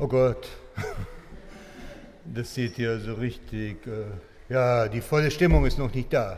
[0.00, 0.48] Oh Gott,
[2.24, 6.36] das sieht ja so richtig, äh, ja, die volle Stimmung ist noch nicht da.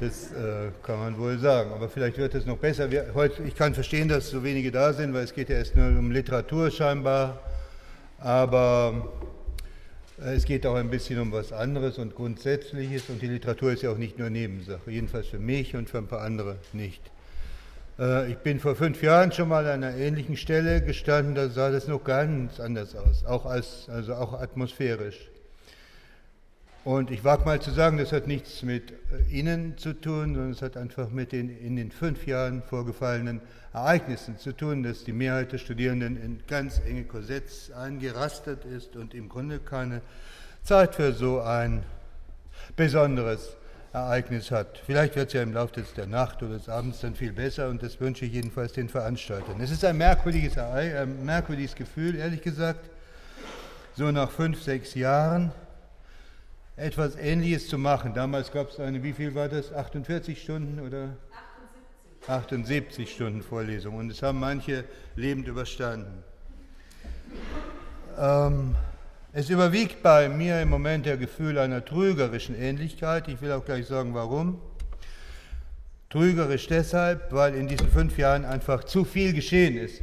[0.00, 2.90] Das äh, kann man wohl sagen, aber vielleicht wird es noch besser.
[2.90, 5.76] Wir, heute, ich kann verstehen, dass so wenige da sind, weil es geht ja erst
[5.76, 7.40] nur um Literatur scheinbar,
[8.18, 9.12] aber
[10.20, 13.80] äh, es geht auch ein bisschen um was anderes und Grundsätzliches und die Literatur ist
[13.80, 17.00] ja auch nicht nur Nebensache, jedenfalls für mich und für ein paar andere nicht.
[17.98, 21.70] Äh, ich bin vor fünf Jahren schon mal an einer ähnlichen Stelle gestanden, da sah
[21.70, 25.30] das noch ganz anders aus, auch, als, also auch atmosphärisch.
[26.84, 28.94] Und ich wage mal zu sagen, das hat nichts mit äh,
[29.30, 33.40] Ihnen zu tun, sondern es hat einfach mit den in den fünf Jahren vorgefallenen
[33.72, 39.12] Ereignissen zu tun, dass die Mehrheit der Studierenden in ganz enge Korsetts eingerastet ist und
[39.12, 40.00] im Grunde keine
[40.62, 41.82] Zeit für so ein
[42.76, 43.57] besonderes
[43.92, 44.78] Ereignis hat.
[44.84, 47.82] Vielleicht wird es ja im Laufe der Nacht oder des Abends dann viel besser und
[47.82, 49.60] das wünsche ich jedenfalls den Veranstaltern.
[49.60, 52.90] Es ist ein merkwürdiges, ein merkwürdiges Gefühl, ehrlich gesagt,
[53.96, 55.52] so nach fünf, sechs Jahren
[56.76, 58.14] etwas Ähnliches zu machen.
[58.14, 61.16] Damals gab es eine, wie viel war das, 48 Stunden oder?
[62.20, 62.28] 78.
[62.28, 64.84] 78 Stunden Vorlesung und es haben manche
[65.16, 66.22] lebend überstanden.
[68.18, 68.76] Ähm,
[69.32, 73.28] es überwiegt bei mir im Moment der Gefühl einer trügerischen Ähnlichkeit.
[73.28, 74.60] Ich will auch gleich sagen, warum.
[76.08, 80.00] Trügerisch deshalb, weil in diesen fünf Jahren einfach zu viel geschehen ist,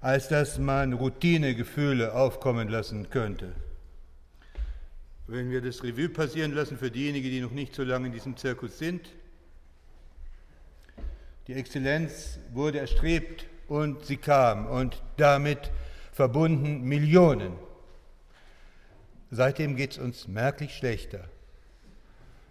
[0.00, 3.52] als dass man Routinegefühle aufkommen lassen könnte.
[5.28, 8.36] Wenn wir das Revue passieren lassen für diejenigen, die noch nicht so lange in diesem
[8.36, 9.08] Zirkus sind,
[11.46, 15.70] die Exzellenz wurde erstrebt und sie kam und damit
[16.12, 17.52] verbunden Millionen
[19.30, 21.20] Seitdem geht es uns merklich schlechter.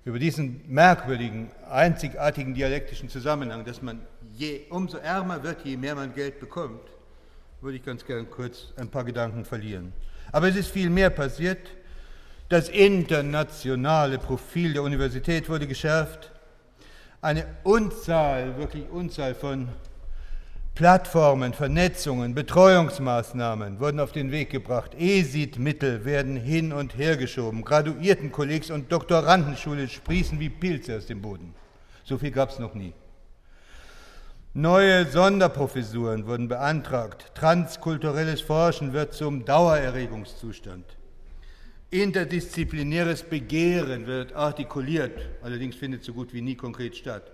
[0.06, 4.00] Über diesen merkwürdigen, einzigartigen dialektischen Zusammenhang, dass man
[4.34, 6.82] je, umso ärmer wird, je mehr man Geld bekommt,
[7.62, 9.92] würde ich ganz gern kurz ein paar Gedanken verlieren.
[10.32, 11.60] Aber es ist viel mehr passiert.
[12.48, 16.32] Das internationale Profil der Universität wurde geschärft.
[17.22, 19.68] Eine Unzahl, wirklich Unzahl von
[20.80, 24.96] Plattformen, Vernetzungen, Betreuungsmaßnahmen wurden auf den Weg gebracht.
[24.98, 27.66] ESIT-Mittel werden hin und her geschoben.
[27.66, 31.54] Graduiertenkollegs- und Doktorandenschule sprießen wie Pilze aus dem Boden.
[32.06, 32.94] So viel gab es noch nie.
[34.54, 37.34] Neue Sonderprofessuren wurden beantragt.
[37.36, 40.86] Transkulturelles Forschen wird zum Dauererregungszustand.
[41.90, 47.34] Interdisziplinäres Begehren wird artikuliert, allerdings findet so gut wie nie konkret statt.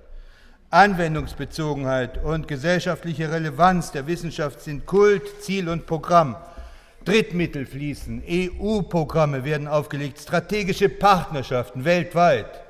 [0.70, 6.36] Anwendungsbezogenheit und gesellschaftliche Relevanz der Wissenschaft sind Kult, Ziel und Programm.
[7.06, 12.62] Drittmittel fließen, EU-Programme werden aufgelegt, strategische Partnerschaften weltweit.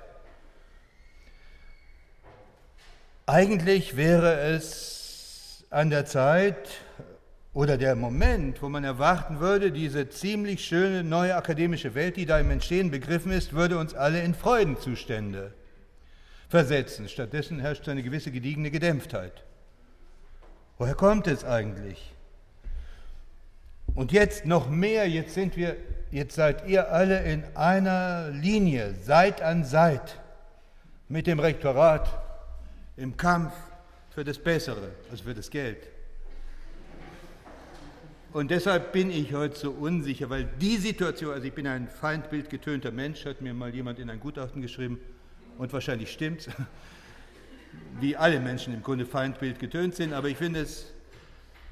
[3.25, 6.69] Eigentlich wäre es an der Zeit
[7.53, 12.38] oder der Moment, wo man erwarten würde, diese ziemlich schöne neue akademische Welt, die da
[12.38, 15.53] im Entstehen begriffen ist, würde uns alle in Freudenzustände
[16.55, 17.09] versetzen.
[17.09, 19.43] Stattdessen herrscht eine gewisse gediegene Gedämpftheit.
[20.77, 22.13] Woher kommt es eigentlich?
[23.93, 25.75] Und jetzt noch mehr, jetzt sind wir,
[26.11, 30.17] jetzt seid ihr alle in einer Linie, Seit an Seit,
[31.09, 32.07] mit dem Rektorat
[32.95, 33.53] im Kampf
[34.11, 35.89] für das Bessere, also für das Geld.
[38.31, 42.91] Und deshalb bin ich heute so unsicher, weil die Situation, also ich bin ein feindbildgetönter
[42.91, 44.99] Mensch, hat mir mal jemand in ein Gutachten geschrieben,
[45.57, 46.49] und wahrscheinlich stimmt,
[47.99, 50.91] wie alle Menschen im Grunde Feindbild getönt sind, aber ich finde es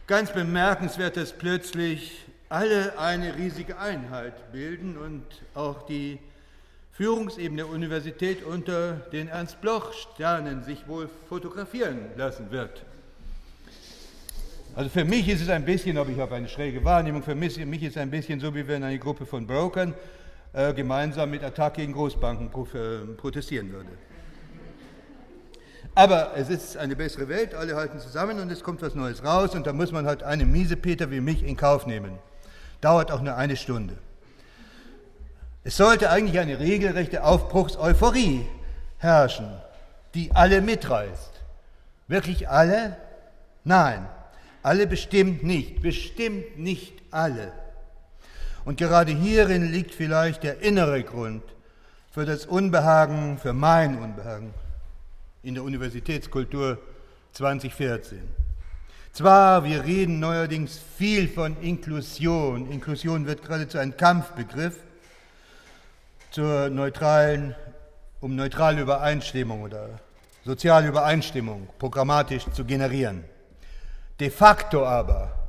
[0.08, 5.24] ganz bemerkenswert, dass plötzlich alle eine riesige Einheit bilden und
[5.56, 6.20] auch die
[6.92, 12.84] Führungsebene der Universität unter den Ernst-Bloch-Sternen sich wohl fotografieren lassen wird.
[14.76, 17.58] Also für mich ist es ein bisschen, ob ich habe eine schräge Wahrnehmung, für mich,
[17.58, 19.94] ist es ein bisschen so, wie wenn eine Gruppe von Brokern
[20.54, 23.90] äh, gemeinsam mit Attac gegen Großbanken äh, protestieren würde.
[25.96, 29.54] Aber es ist eine bessere Welt, alle halten zusammen und es kommt was Neues raus
[29.54, 32.18] und da muss man halt einen Miesepeter wie mich in Kauf nehmen.
[32.82, 33.98] Dauert auch nur eine Stunde.
[35.64, 38.46] Es sollte eigentlich eine regelrechte Aufbruchseuphorie
[38.98, 39.50] herrschen,
[40.14, 41.32] die alle mitreißt.
[42.08, 42.98] Wirklich alle?
[43.64, 44.08] Nein,
[44.62, 47.52] alle bestimmt nicht, bestimmt nicht alle.
[48.66, 51.44] Und gerade hierin liegt vielleicht der innere Grund
[52.12, 54.54] für das Unbehagen, für mein Unbehagen
[55.42, 56.78] in der Universitätskultur
[57.34, 58.22] 2014.
[59.12, 62.72] Zwar, wir reden neuerdings viel von Inklusion.
[62.72, 64.78] Inklusion wird geradezu ein Kampfbegriff
[66.32, 67.56] zur neutralen,
[68.22, 70.00] um neutrale Übereinstimmung oder
[70.46, 73.24] soziale Übereinstimmung programmatisch zu generieren.
[74.20, 75.43] De facto aber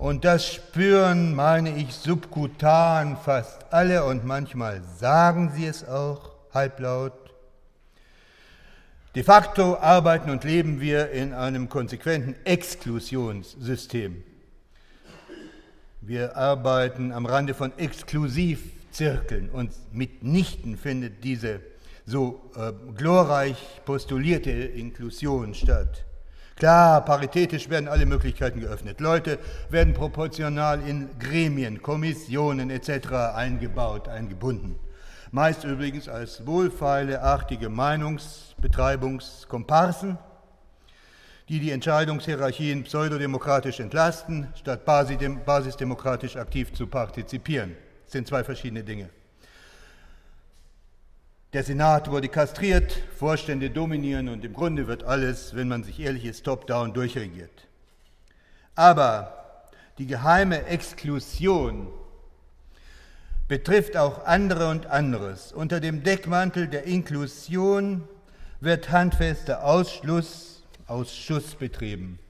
[0.00, 7.12] Und das spüren, meine ich, subkutan fast alle und manchmal sagen sie es auch halblaut.
[9.14, 14.24] De facto arbeiten und leben wir in einem konsequenten Exklusionssystem.
[16.00, 21.60] Wir arbeiten am Rande von Exklusivzirkeln und mitnichten findet diese
[22.06, 26.06] so äh, glorreich postulierte Inklusion statt.
[26.60, 29.00] Klar, paritätisch werden alle Möglichkeiten geöffnet.
[29.00, 29.38] Leute
[29.70, 33.12] werden proportional in Gremien, Kommissionen etc.
[33.34, 34.78] eingebaut, eingebunden.
[35.30, 40.18] Meist übrigens als wohlfeile, artige Meinungsbetreibungskomparsen,
[41.48, 47.74] die die Entscheidungshierarchien pseudodemokratisch entlasten, statt basisdemokratisch aktiv zu partizipieren.
[48.04, 49.08] Das sind zwei verschiedene Dinge.
[51.52, 56.24] Der Senat wurde kastriert, Vorstände dominieren und im Grunde wird alles, wenn man sich ehrlich
[56.24, 57.66] ist, top-down durchregiert.
[58.76, 59.66] Aber
[59.98, 61.88] die geheime Exklusion
[63.48, 65.52] betrifft auch andere und anderes.
[65.52, 68.06] Unter dem Deckmantel der Inklusion
[68.60, 72.20] wird handfester Ausschluss, Ausschuss betrieben.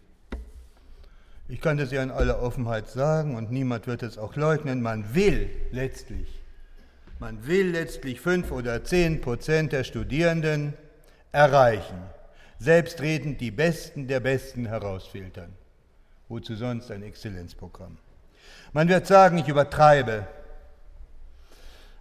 [1.46, 4.80] Ich kann das ja in aller Offenheit sagen und niemand wird es auch leugnen.
[4.80, 6.39] Man will letztlich
[7.20, 10.72] man will letztlich fünf oder zehn Prozent der Studierenden
[11.32, 12.02] erreichen,
[12.58, 15.52] selbstredend die Besten der Besten herausfiltern.
[16.28, 17.98] Wozu sonst ein Exzellenzprogramm?
[18.72, 20.26] Man wird sagen, ich übertreibe.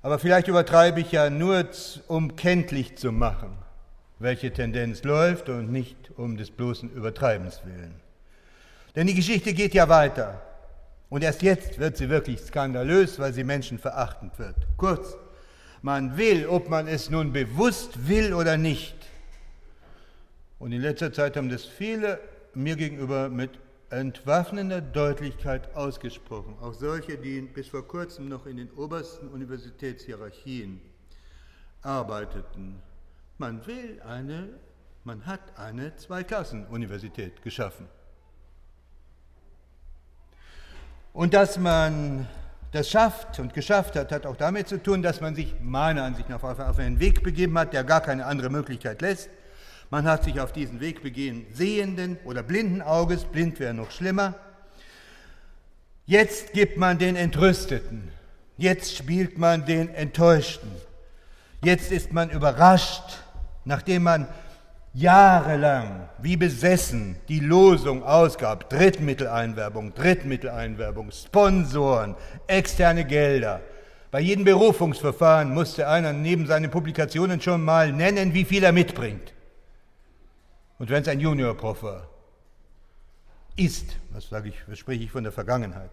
[0.02, 1.68] Aber vielleicht übertreibe ich ja nur,
[2.08, 3.58] um kenntlich zu machen,
[4.20, 8.00] welche Tendenz läuft und nicht um des bloßen Übertreibens willen.
[8.96, 10.42] Denn die Geschichte geht ja weiter.
[11.10, 14.56] Und erst jetzt wird sie wirklich skandalös, weil sie menschenverachtend wird.
[14.78, 15.18] Kurz,
[15.82, 18.96] man will, ob man es nun bewusst will oder nicht.
[20.60, 22.20] Und in letzter Zeit haben das viele
[22.54, 23.52] mir gegenüber mit
[23.90, 26.56] entwaffnender Deutlichkeit ausgesprochen.
[26.62, 30.80] Auch solche, die bis vor kurzem noch in den obersten Universitätshierarchien
[31.82, 32.82] arbeiteten.
[33.38, 34.50] Man will eine,
[35.06, 37.88] man hat eine Zweiklassenuniversität geschaffen.
[41.20, 42.30] Und dass man
[42.72, 46.30] das schafft und geschafft hat, hat auch damit zu tun, dass man sich meiner Ansicht
[46.30, 49.30] nach auf einen Weg begeben hat, der gar keine andere Möglichkeit lässt.
[49.90, 54.34] Man hat sich auf diesen Weg begeben, sehenden oder blinden Auges, blind wäre noch schlimmer.
[56.06, 58.14] Jetzt gibt man den Entrüsteten,
[58.56, 60.72] jetzt spielt man den Enttäuschten,
[61.66, 63.18] jetzt ist man überrascht,
[63.66, 64.26] nachdem man
[64.94, 72.16] jahrelang wie besessen die Losung ausgab, Drittmitteleinwerbung, Drittmitteleinwerbung, Sponsoren,
[72.48, 73.62] externe Gelder.
[74.12, 79.34] Bei jedem Berufungsverfahren musste einer neben seinen Publikationen schon mal nennen, wie viel er mitbringt.
[80.80, 82.08] Und wenn es ein Juniorprof war,
[83.56, 85.92] ist, was sage ich, was spreche ich von der Vergangenheit.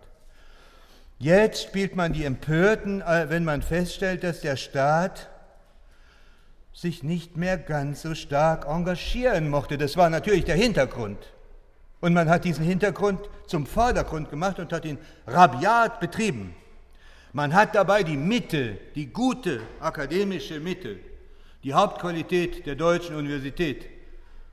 [1.19, 5.29] Jetzt spielt man die Empörten, äh, wenn man feststellt, dass der Staat
[6.77, 9.79] sich nicht mehr ganz so stark engagieren mochte.
[9.79, 11.17] Das war natürlich der Hintergrund.
[12.01, 16.55] Und man hat diesen Hintergrund zum Vordergrund gemacht und hat ihn rabiat betrieben.
[17.33, 20.99] Man hat dabei die Mitte, die gute akademische Mitte,
[21.65, 23.87] die Hauptqualität der deutschen Universität,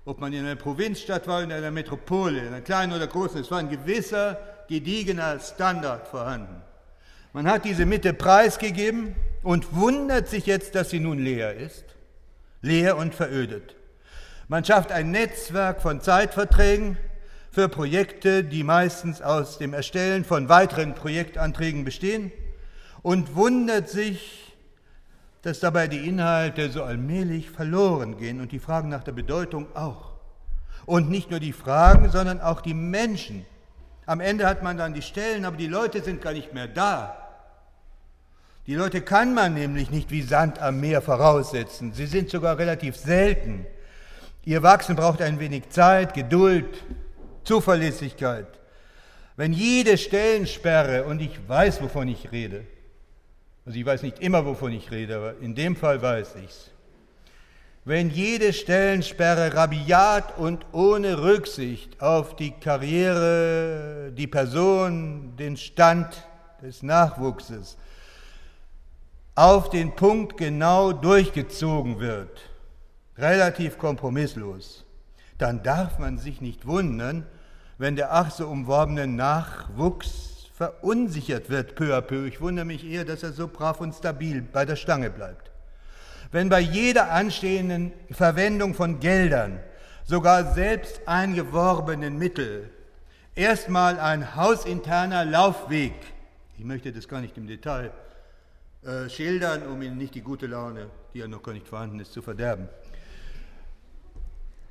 [0.05, 3.51] ob man in einer Provinzstadt war, in einer Metropole, in einer kleinen oder großen, es
[3.51, 6.61] war ein gewisser, gediegener Standard vorhanden.
[7.33, 11.92] Man hat diese Mitte preisgegeben und wundert sich jetzt, dass sie nun leer ist
[12.63, 13.75] leer und verödet.
[14.48, 16.98] Man schafft ein Netzwerk von Zeitverträgen
[17.51, 22.32] für Projekte, die meistens aus dem Erstellen von weiteren Projektanträgen bestehen
[23.03, 24.55] und wundert sich,
[25.43, 30.13] dass dabei die Inhalte so allmählich verloren gehen und die Fragen nach der Bedeutung auch.
[30.86, 33.46] Und nicht nur die Fragen, sondern auch die Menschen.
[34.05, 37.23] Am Ende hat man dann die Stellen, aber die Leute sind gar nicht mehr da.
[38.65, 41.91] Die Leute kann man nämlich nicht wie Sand am Meer voraussetzen.
[41.91, 43.65] Sie sind sogar relativ selten.
[44.46, 46.67] Ihr Wachsen braucht ein wenig Zeit, Geduld,
[47.43, 48.48] Zuverlässigkeit.
[49.36, 52.65] Wenn jede Stellensperre, und ich weiß, wovon ich rede,
[53.65, 56.70] also ich weiß nicht immer, wovon ich rede, aber in dem Fall weiß ich's.
[57.86, 66.24] Wenn jede Stellensperre rabiat und ohne Rücksicht auf die Karriere, die Person, den Stand
[66.62, 67.77] des Nachwuchses,
[69.35, 72.41] auf den Punkt genau durchgezogen wird,
[73.17, 74.85] relativ kompromisslos,
[75.37, 77.25] dann darf man sich nicht wundern,
[77.77, 82.27] wenn der ach so umworbene Nachwuchs verunsichert wird peu à peu.
[82.27, 85.51] Ich wundere mich eher, dass er so brav und stabil bei der Stange bleibt.
[86.31, 89.59] Wenn bei jeder anstehenden Verwendung von Geldern,
[90.05, 92.69] sogar selbst eingeworbenen Mittel,
[93.35, 95.93] Erstmal ein hausinterner Laufweg.
[96.59, 97.91] Ich möchte das gar nicht im Detail
[98.85, 102.11] äh, schildern, um Ihnen nicht die gute Laune, die ja noch gar nicht vorhanden ist,
[102.11, 102.67] zu verderben.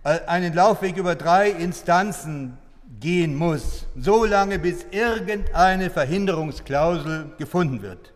[0.05, 2.59] Äh, einen Laufweg über drei Instanzen
[3.01, 8.13] gehen muss, so lange bis irgendeine Verhinderungsklausel gefunden wird.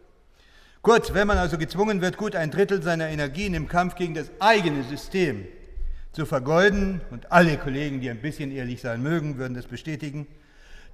[0.83, 4.31] Kurz, wenn man also gezwungen wird, gut ein Drittel seiner Energien im Kampf gegen das
[4.39, 5.47] eigene System
[6.13, 10.27] zu vergeuden, und alle Kollegen, die ein bisschen ehrlich sein mögen, würden das bestätigen,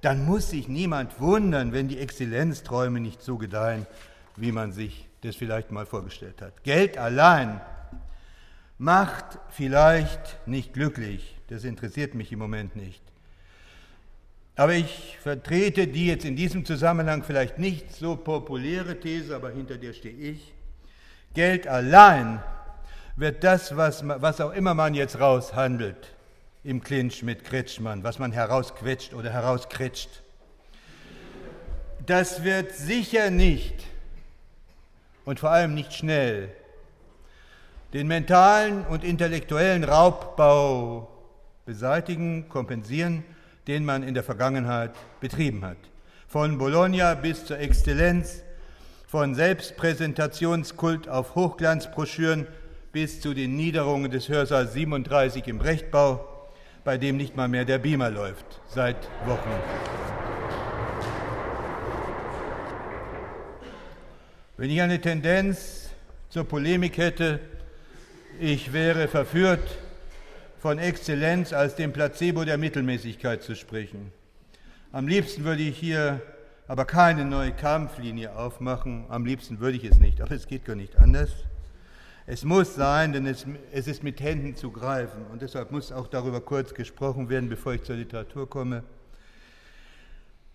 [0.01, 3.85] dann muss sich niemand wundern, wenn die Exzellenzträume nicht so gedeihen,
[4.35, 6.63] wie man sich das vielleicht mal vorgestellt hat.
[6.63, 7.61] Geld allein
[8.77, 13.01] macht vielleicht nicht glücklich, das interessiert mich im Moment nicht.
[14.55, 19.77] Aber ich vertrete die jetzt in diesem Zusammenhang vielleicht nicht so populäre These, aber hinter
[19.77, 20.53] der stehe ich.
[21.33, 22.43] Geld allein
[23.15, 26.13] wird das, was, was auch immer man jetzt raushandelt,
[26.63, 30.23] im Clinch mit Kretschmann, was man herausquetscht oder herauskretscht,
[32.05, 33.75] das wird sicher nicht
[35.25, 36.49] und vor allem nicht schnell
[37.93, 41.07] den mentalen und intellektuellen Raubbau
[41.65, 43.23] beseitigen, kompensieren,
[43.67, 45.77] den man in der Vergangenheit betrieben hat.
[46.27, 48.41] Von Bologna bis zur Exzellenz,
[49.07, 52.47] von Selbstpräsentationskult auf Hochglanzbroschüren
[52.91, 56.27] bis zu den Niederungen des Hörsaals 37 im Rechtbau,
[56.83, 60.02] bei dem nicht mal mehr der Beamer läuft, seit Wochen.
[64.63, 65.89] Wenn ich eine Tendenz
[66.29, 67.41] zur Polemik hätte,
[68.39, 69.59] ich wäre verführt,
[70.57, 74.13] von Exzellenz als dem Placebo der Mittelmäßigkeit zu sprechen.
[74.93, 76.21] Am liebsten würde ich hier
[76.69, 80.77] aber keine neue Kampflinie aufmachen, am liebsten würde ich es nicht, aber es geht gar
[80.77, 81.31] nicht anders.
[82.25, 85.25] Es muss sein, denn es, es ist mit Händen zu greifen.
[85.29, 88.83] Und deshalb muss auch darüber kurz gesprochen werden, bevor ich zur Literatur komme,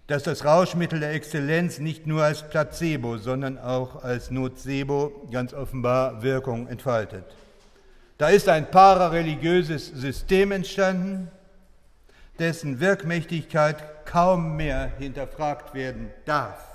[0.09, 6.23] dass das Rauschmittel der Exzellenz nicht nur als Placebo, sondern auch als Nocebo ganz offenbar
[6.23, 7.25] Wirkung entfaltet.
[8.19, 11.31] Da ist ein parareligiöses System entstanden,
[12.41, 16.69] dessen Wirkmächtigkeit kaum mehr hinterfragt werden darf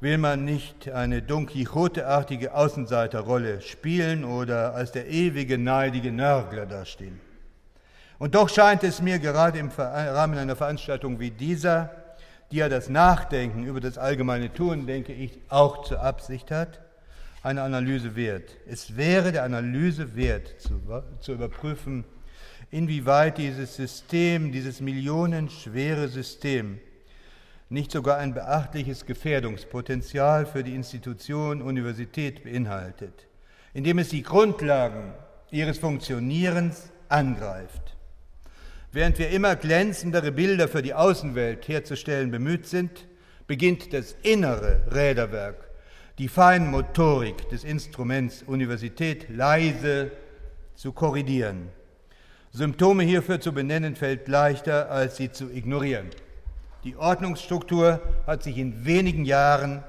[0.00, 7.20] will man nicht eine Don Quixote-artige Außenseiterrolle spielen oder als der ewige neidige Nörgler dastehen.
[8.20, 11.90] Und doch scheint es mir gerade im Rahmen einer Veranstaltung wie dieser,
[12.52, 16.82] die ja das Nachdenken über das allgemeine Tun, denke ich, auch zur Absicht hat,
[17.42, 18.58] eine Analyse wert.
[18.66, 20.82] Es wäre der Analyse wert, zu,
[21.20, 22.04] zu überprüfen,
[22.70, 26.78] inwieweit dieses System, dieses millionenschwere System,
[27.70, 33.26] nicht sogar ein beachtliches Gefährdungspotenzial für die Institution Universität beinhaltet,
[33.72, 35.14] indem es die Grundlagen
[35.50, 37.96] ihres Funktionierens angreift.
[38.92, 43.06] Während wir immer glänzendere Bilder für die Außenwelt herzustellen bemüht sind,
[43.46, 45.70] beginnt das innere Räderwerk,
[46.18, 50.10] die Feinmotorik des Instruments Universität leise
[50.74, 51.68] zu korrigieren.
[52.50, 56.10] Symptome hierfür zu benennen fällt leichter, als sie zu ignorieren.
[56.82, 59.84] Die Ordnungsstruktur hat sich in wenigen Jahren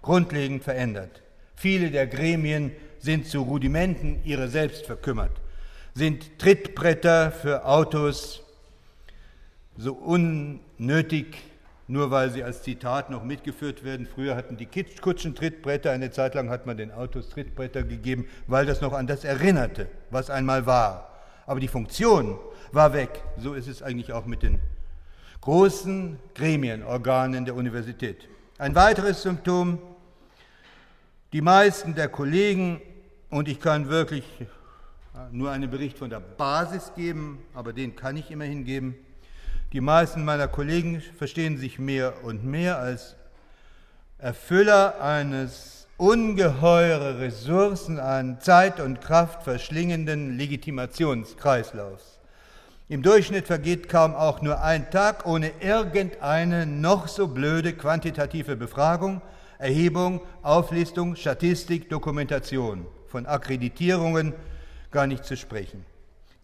[0.00, 1.22] grundlegend verändert.
[1.56, 5.42] Viele der Gremien sind zu Rudimenten ihrer selbst verkümmert,
[5.92, 8.45] sind Trittbretter für Autos
[9.76, 11.36] so unnötig,
[11.88, 14.06] nur weil sie als Zitat noch mitgeführt werden.
[14.06, 18.66] Früher hatten die Kutschen Trittbretter, eine Zeit lang hat man den Autos Trittbretter gegeben, weil
[18.66, 21.12] das noch an das erinnerte, was einmal war.
[21.46, 22.38] Aber die Funktion
[22.72, 23.22] war weg.
[23.38, 24.58] So ist es eigentlich auch mit den
[25.42, 28.28] großen Gremienorganen der Universität.
[28.58, 29.78] Ein weiteres Symptom,
[31.32, 32.80] die meisten der Kollegen,
[33.30, 34.24] und ich kann wirklich
[35.30, 38.96] nur einen Bericht von der Basis geben, aber den kann ich immerhin geben,
[39.76, 43.14] die meisten meiner Kollegen verstehen sich mehr und mehr als
[44.16, 52.20] Erfüller eines ungeheure Ressourcen an Zeit und Kraft verschlingenden Legitimationskreislaufs.
[52.88, 59.20] Im Durchschnitt vergeht kaum auch nur ein Tag ohne irgendeine noch so blöde quantitative Befragung,
[59.58, 62.86] Erhebung, Auflistung, Statistik, Dokumentation.
[63.08, 64.32] Von Akkreditierungen
[64.90, 65.84] gar nicht zu sprechen.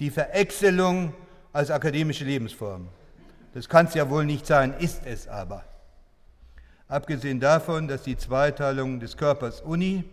[0.00, 1.14] Die Veräxelung
[1.54, 2.88] als akademische Lebensform.
[3.54, 5.64] Das kann es ja wohl nicht sein, ist es aber.
[6.88, 10.04] Abgesehen davon, dass die Zweiteilung des Körpers Uni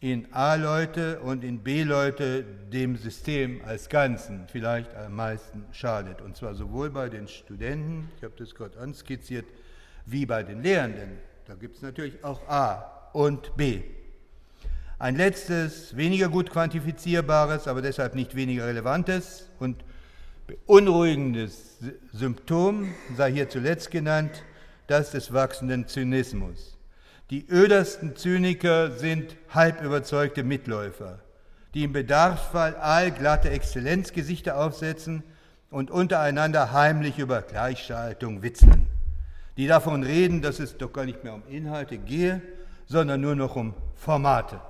[0.00, 6.20] in A-Leute und in B-Leute dem System als Ganzen vielleicht am meisten schadet.
[6.20, 9.46] Und zwar sowohl bei den Studenten, ich habe das gerade anskizziert,
[10.04, 11.18] wie bei den Lehrenden.
[11.46, 13.82] Da gibt es natürlich auch A und B.
[14.98, 19.84] Ein letztes, weniger gut quantifizierbares, aber deshalb nicht weniger relevantes und
[20.46, 21.78] Beunruhigendes
[22.12, 24.44] Symptom sei hier zuletzt genannt,
[24.88, 26.76] das des wachsenden Zynismus.
[27.30, 31.20] Die ödersten Zyniker sind halb überzeugte Mitläufer,
[31.72, 35.22] die im Bedarfsfall allglatte Exzellenzgesichter aufsetzen
[35.70, 38.86] und untereinander heimlich über Gleichschaltung witzeln,
[39.56, 42.42] die davon reden, dass es doch gar nicht mehr um Inhalte gehe,
[42.86, 44.60] sondern nur noch um Formate.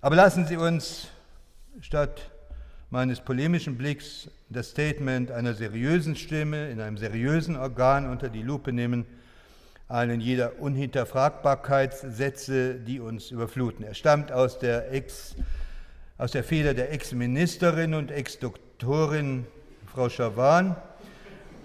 [0.00, 1.06] Aber lassen Sie uns
[1.80, 2.31] statt
[2.92, 8.70] meines polemischen Blicks das Statement einer seriösen Stimme in einem seriösen Organ unter die Lupe
[8.70, 9.06] nehmen,
[9.88, 13.86] einen jeder Unhinterfragbarkeitssätze, die uns überfluten.
[13.86, 15.36] Er stammt aus der, Ex,
[16.18, 19.46] aus der Feder der Ex-Ministerin und Ex-Doktorin
[19.86, 20.76] Frau Schawan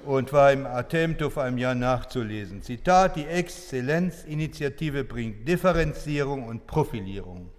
[0.06, 2.62] und war im Attempto vor einem Jahr nachzulesen.
[2.62, 7.50] Zitat, die Exzellenzinitiative bringt Differenzierung und Profilierung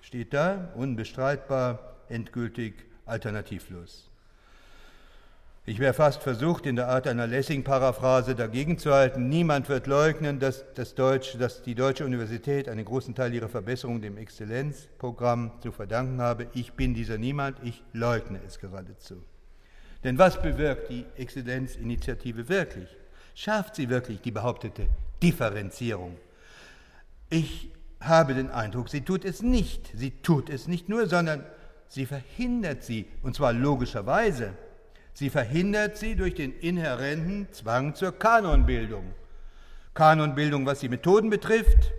[0.00, 4.08] steht da, unbestreitbar, endgültig, alternativlos.
[5.64, 9.28] Ich wäre fast versucht, in der Art einer Lessing-Paraphrase dagegen zu halten.
[9.28, 14.02] Niemand wird leugnen, dass, das Deutsch, dass die Deutsche Universität einen großen Teil ihrer Verbesserung
[14.02, 16.48] dem Exzellenzprogramm zu verdanken habe.
[16.52, 19.22] Ich bin dieser Niemand, ich leugne es geradezu.
[20.02, 22.88] Denn was bewirkt die Exzellenzinitiative wirklich?
[23.36, 24.88] Schafft sie wirklich die behauptete
[25.22, 26.16] Differenzierung?
[27.30, 29.92] Ich habe den Eindruck, sie tut es nicht.
[29.94, 31.44] Sie tut es nicht nur, sondern
[31.92, 34.54] sie verhindert sie, und zwar logischerweise.
[35.12, 39.12] Sie verhindert sie durch den inhärenten Zwang zur Kanonbildung.
[39.92, 41.92] Kanonbildung, was die Methoden betrifft,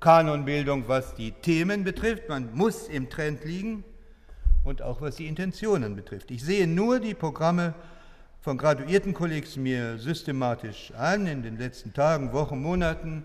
[0.00, 2.28] Kanonbildung, was die Themen betrifft.
[2.28, 3.84] Man muss im Trend liegen
[4.64, 6.30] und auch was die Intentionen betrifft.
[6.30, 7.72] Ich sehe nur die Programme
[8.42, 13.24] von Graduiertenkollegs mir systematisch an in den letzten Tagen, Wochen, Monaten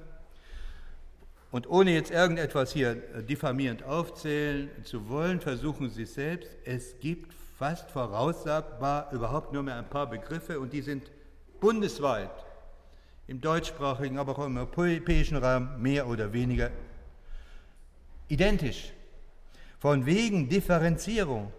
[1.51, 6.50] und ohne jetzt irgendetwas hier äh, diffamierend aufzählen zu wollen, versuchen Sie es selbst.
[6.63, 11.12] Es gibt fast voraussagbar überhaupt nur mehr ein paar Begriffe und die sind
[11.60, 12.31] bundesweit,
[13.27, 16.72] im deutschsprachigen, aber auch im europäischen Rahmen mehr oder weniger
[18.30, 18.91] identisch.
[19.80, 21.52] Von wegen Differenzierung.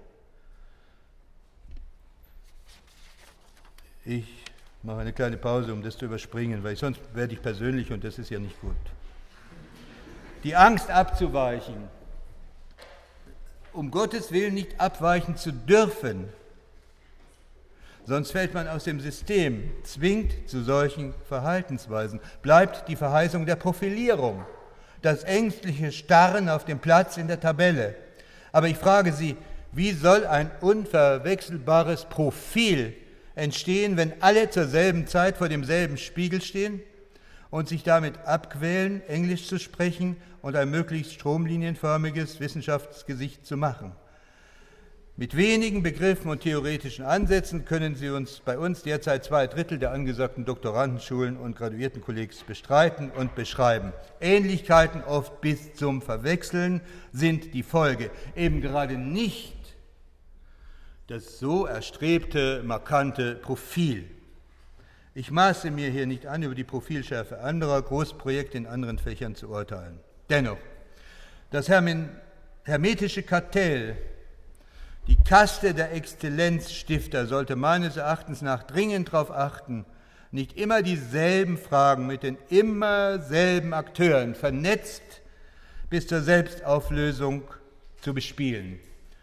[4.05, 4.27] Ich
[4.83, 8.19] mache eine kleine Pause, um das zu überspringen, weil sonst werde ich persönlich und das
[8.19, 8.75] ist ja nicht gut
[10.45, 11.89] die Angst abzuweichen,
[13.73, 16.29] um Gottes Willen nicht abweichen zu dürfen,
[18.05, 24.45] sonst fällt man aus dem System, zwingt zu solchen Verhaltensweisen, bleibt die Verheißung der Profilierung,
[25.01, 27.95] das ängstliche Starren auf dem Platz in der Tabelle.
[28.51, 29.37] Aber ich frage Sie,
[29.73, 32.95] wie soll ein unverwechselbares Profil
[33.35, 36.83] entstehen, wenn alle zur selben Zeit vor demselben Spiegel stehen
[37.53, 43.93] und sich damit abquälen, Englisch zu sprechen und ein möglichst stromlinienförmiges Wissenschaftsgesicht zu machen.
[45.19, 49.93] Mit wenigen Begriffen und theoretischen Ansätzen können Sie uns bei uns derzeit zwei Drittel der
[49.93, 53.93] angesagten Doktorandenschulen und Graduiertenkollegs bestreiten und beschreiben.
[54.23, 56.81] Ähnlichkeiten, oft bis zum Verwechseln,
[57.13, 58.11] sind die Folge.
[58.35, 59.77] Eben gerade nicht
[61.07, 64.07] das so erstrebte, markante Profil.
[65.15, 69.51] Ich maße mir hier nicht an, über die Profilschärfe anderer Großprojekte in anderen Fächern zu
[69.51, 70.01] urteilen.
[70.31, 70.59] Dennoch,
[71.51, 73.97] das hermetische Kartell,
[75.07, 79.85] die Kaste der Exzellenzstifter sollte meines Erachtens nach dringend darauf achten,
[80.31, 85.03] nicht immer dieselben Fragen mit den immer selben Akteuren vernetzt
[85.91, 87.43] bis zur Selbstauflösung
[88.01, 88.81] zu bespielen.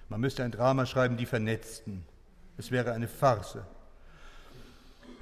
[0.08, 2.06] Man müsste ein Drama schreiben, die Vernetzten.
[2.58, 3.64] Es wäre eine Farce.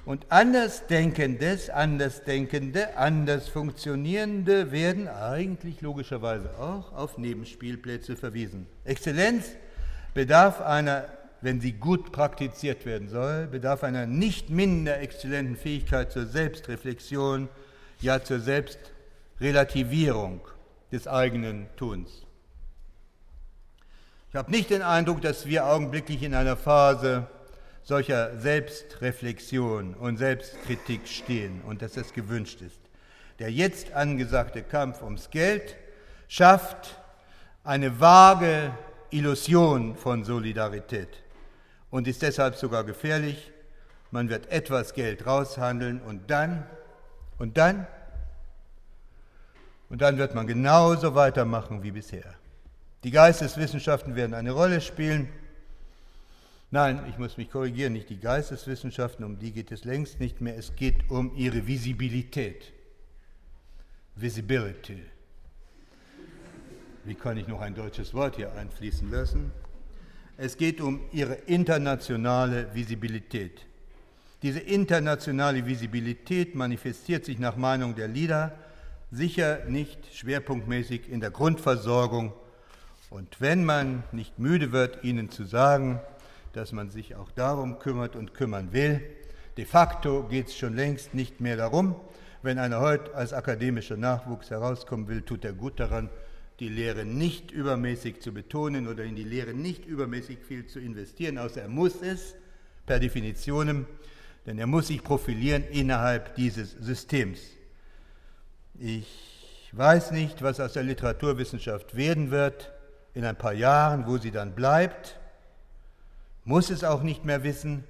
[0.08, 8.66] Und Andersdenkendes, Andersdenkende, anders Funktionierende werden eigentlich logischerweise auch auf Nebenspielplätze verwiesen.
[8.86, 9.50] Exzellenz
[10.14, 11.04] bedarf einer,
[11.42, 17.50] wenn sie gut praktiziert werden soll, bedarf einer nicht minder exzellenten Fähigkeit zur Selbstreflexion,
[18.00, 20.40] ja zur Selbstrelativierung
[20.90, 22.22] des eigenen Tuns.
[24.30, 27.26] Ich habe nicht den Eindruck, dass wir augenblicklich in einer Phase
[27.88, 32.78] solcher Selbstreflexion und Selbstkritik stehen und dass das gewünscht ist.
[33.38, 35.74] Der jetzt angesagte Kampf ums Geld
[36.28, 37.00] schafft
[37.64, 38.72] eine vage
[39.08, 41.08] Illusion von Solidarität
[41.90, 43.52] und ist deshalb sogar gefährlich.
[44.10, 46.66] Man wird etwas Geld raushandeln und dann,
[47.38, 47.86] und dann,
[49.88, 52.34] und dann wird man genauso weitermachen wie bisher.
[53.02, 55.30] Die Geisteswissenschaften werden eine Rolle spielen.
[56.70, 60.56] Nein, ich muss mich korrigieren, nicht die Geisteswissenschaften, um die geht es längst nicht mehr,
[60.58, 62.72] es geht um ihre Visibilität.
[64.16, 65.02] Visibility.
[67.04, 69.50] Wie kann ich noch ein deutsches Wort hier einfließen lassen?
[70.36, 73.64] Es geht um ihre internationale Visibilität.
[74.42, 78.52] Diese internationale Visibilität manifestiert sich nach Meinung der Lieder
[79.10, 82.34] sicher nicht schwerpunktmäßig in der Grundversorgung.
[83.08, 86.00] Und wenn man nicht müde wird, ihnen zu sagen,
[86.58, 89.00] dass man sich auch darum kümmert und kümmern will,
[89.56, 91.94] de facto geht es schon längst nicht mehr darum.
[92.42, 96.10] Wenn einer heute als akademischer Nachwuchs herauskommen will, tut er gut daran,
[96.58, 101.38] die Lehre nicht übermäßig zu betonen oder in die Lehre nicht übermäßig viel zu investieren,
[101.38, 102.34] außer er muss es
[102.86, 103.86] per Definition,
[104.44, 107.38] denn er muss sich profilieren innerhalb dieses Systems.
[108.80, 112.72] Ich weiß nicht, was aus der Literaturwissenschaft werden wird
[113.14, 115.20] in ein paar Jahren, wo sie dann bleibt,
[116.48, 117.84] muss es auch nicht mehr wissen.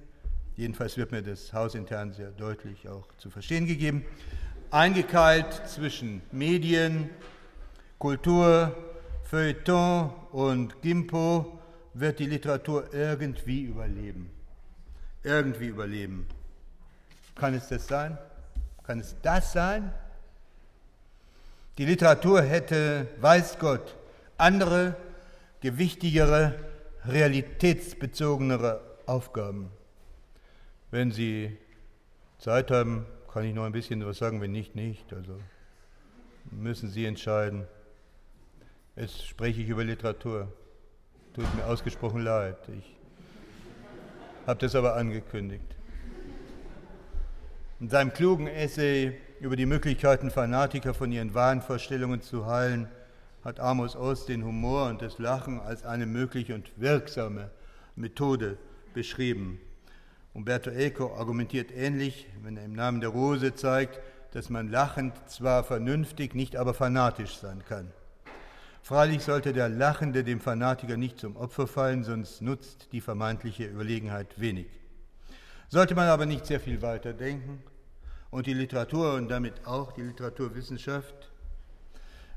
[0.56, 4.04] Jedenfalls wird mir das hausintern sehr deutlich auch zu verstehen gegeben.
[4.72, 7.08] Eingekeilt zwischen Medien,
[8.00, 8.76] Kultur,
[9.22, 11.60] Feuilleton und Gimpo
[11.94, 14.28] wird die Literatur irgendwie überleben.
[15.22, 16.26] Irgendwie überleben.
[17.36, 18.18] Kann es das sein?
[18.82, 19.94] Kann es das sein?
[21.78, 23.94] Die Literatur hätte, weiß Gott,
[24.36, 24.96] andere,
[25.60, 26.56] gewichtigere,
[27.08, 29.70] realitätsbezogenere Aufgaben.
[30.90, 31.56] Wenn Sie
[32.38, 35.12] Zeit haben, kann ich noch ein bisschen was sagen, wenn nicht, nicht.
[35.12, 35.38] Also
[36.50, 37.66] müssen Sie entscheiden.
[38.96, 40.52] Jetzt spreche ich über Literatur.
[41.34, 42.56] Tut mir ausgesprochen leid.
[42.76, 42.96] Ich
[44.46, 45.76] habe das aber angekündigt.
[47.80, 52.88] In seinem klugen Essay über die Möglichkeiten Fanatiker von ihren Wahnvorstellungen zu heilen,
[53.48, 57.50] hat Amos Oz den Humor und das Lachen als eine mögliche und wirksame
[57.96, 58.58] Methode
[58.92, 59.58] beschrieben.
[60.34, 64.00] Umberto Eco argumentiert ähnlich, wenn er im Namen der Rose zeigt,
[64.32, 67.90] dass man lachend zwar vernünftig, nicht aber fanatisch sein kann.
[68.82, 74.38] Freilich sollte der Lachende dem Fanatiker nicht zum Opfer fallen, sonst nutzt die vermeintliche Überlegenheit
[74.38, 74.66] wenig.
[75.68, 77.62] Sollte man aber nicht sehr viel weiter denken
[78.30, 81.30] und die Literatur und damit auch die Literaturwissenschaft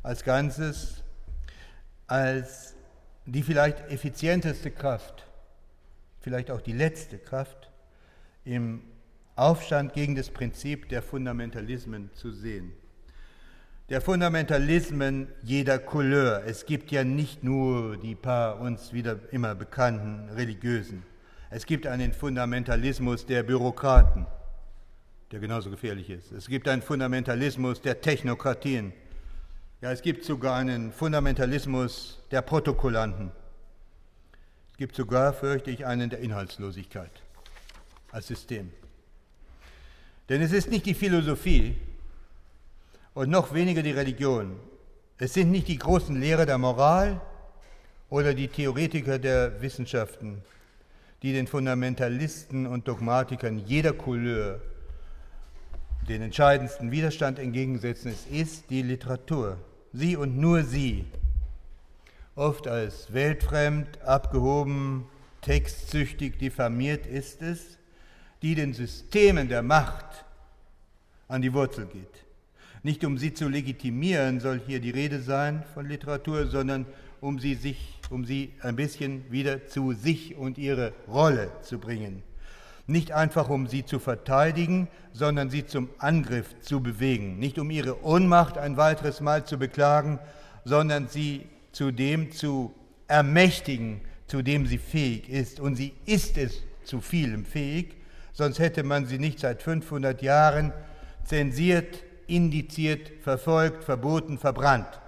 [0.04, 1.04] als Ganzes
[2.08, 2.76] als
[3.26, 5.26] die vielleicht effizienteste Kraft,
[6.20, 7.72] vielleicht auch die letzte Kraft
[8.44, 8.82] im
[9.36, 12.74] Aufstand gegen das Prinzip der Fundamentalismen zu sehen
[13.92, 16.44] der Fundamentalismen jeder Couleur.
[16.46, 21.04] Es gibt ja nicht nur die paar uns wieder immer bekannten religiösen.
[21.50, 24.28] Es gibt einen Fundamentalismus der Bürokraten,
[25.34, 26.32] der genauso gefährlich ist.
[26.32, 28.94] Es gibt einen Fundamentalismus der Technokratien.
[29.82, 33.32] Ja, es gibt sogar einen Fundamentalismus der Protokollanten.
[34.72, 37.12] Es gibt sogar, fürchte ich, einen der Inhaltslosigkeit
[38.12, 38.72] als System.
[40.30, 41.76] Denn es ist nicht die Philosophie,
[43.14, 44.56] und noch weniger die Religion.
[45.18, 47.20] Es sind nicht die großen Lehrer der Moral
[48.10, 50.42] oder die Theoretiker der Wissenschaften,
[51.22, 54.62] die den Fundamentalisten und Dogmatikern jeder Couleur
[56.08, 58.12] den entscheidendsten Widerstand entgegensetzen.
[58.12, 59.58] Es ist die Literatur.
[59.94, 61.06] Sie und nur sie,
[62.36, 65.06] oft als weltfremd, abgehoben,
[65.42, 67.78] textsüchtig diffamiert ist es,
[68.42, 70.26] die den Systemen der Macht
[71.28, 72.26] an die Wurzel geht.
[72.84, 76.86] Nicht um sie zu legitimieren soll hier die Rede sein von Literatur, sondern
[77.20, 82.24] um sie, sich, um sie ein bisschen wieder zu sich und ihre Rolle zu bringen.
[82.92, 87.40] Nicht einfach um sie zu verteidigen, sondern sie zum Angriff zu bewegen.
[87.40, 90.20] Nicht um ihre Ohnmacht ein weiteres Mal zu beklagen,
[90.66, 92.74] sondern sie zu dem zu
[93.08, 95.62] ermächtigen, zu dem sie fähig ist.
[95.62, 97.96] Und sie ist es zu vielem fähig,
[98.34, 100.74] sonst hätte man sie nicht seit 500 Jahren
[101.24, 105.00] zensiert, indiziert, verfolgt, verboten, verbrannt.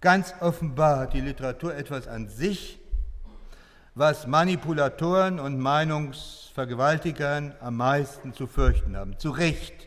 [0.00, 2.80] Ganz offenbar hat die Literatur etwas an sich,
[3.94, 9.86] was Manipulatoren und Meinungsvergewaltigern am meisten zu fürchten haben, zu Recht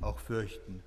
[0.00, 0.82] auch fürchten.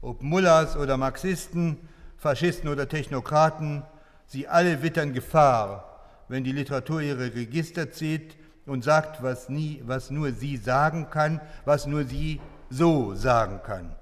[0.00, 3.82] Ob Mullahs oder Marxisten, Faschisten oder Technokraten,
[4.26, 10.10] sie alle wittern Gefahr, wenn die Literatur ihre Register zieht und sagt, was, nie, was
[10.10, 13.94] nur sie sagen kann, was nur sie so sagen kann.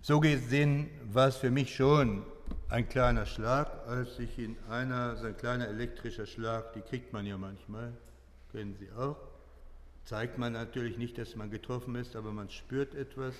[0.00, 2.24] So gesehen war es für mich schon
[2.72, 7.26] ein kleiner Schlag, als ich in einer, so ein kleiner elektrischer Schlag, die kriegt man
[7.26, 7.92] ja manchmal,
[8.50, 9.18] kennen Sie auch,
[10.06, 13.34] zeigt man natürlich nicht, dass man getroffen ist, aber man spürt etwas,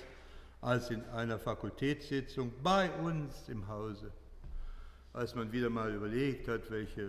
[0.60, 4.12] als in einer Fakultätssitzung bei uns im Hause,
[5.14, 7.08] als man wieder mal überlegt hat, welche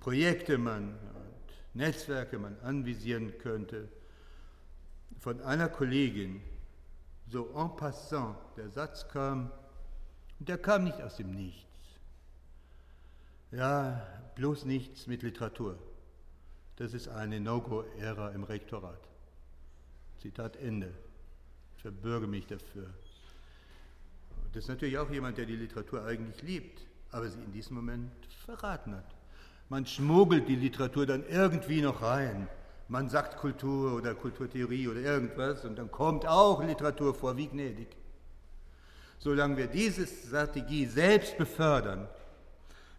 [0.00, 3.86] Projekte man und Netzwerke man anvisieren könnte,
[5.20, 6.40] von einer Kollegin,
[7.28, 9.52] so en passant der Satz kam,
[10.42, 11.70] und der kam nicht aus dem Nichts.
[13.52, 15.78] Ja, bloß nichts mit Literatur.
[16.74, 18.98] Das ist eine No-Go-Ära im Rektorat.
[20.20, 20.92] Zitat Ende.
[21.76, 22.90] Ich verbürge mich dafür.
[24.52, 28.10] Das ist natürlich auch jemand, der die Literatur eigentlich liebt, aber sie in diesem Moment
[28.44, 29.14] verraten hat.
[29.68, 32.48] Man schmuggelt die Literatur dann irgendwie noch rein.
[32.88, 38.01] Man sagt Kultur oder Kulturtheorie oder irgendwas und dann kommt auch Literatur vor, wie gnädig.
[39.22, 42.08] Solange wir diese Strategie selbst befördern,